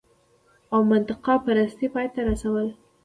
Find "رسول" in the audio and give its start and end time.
2.29-2.67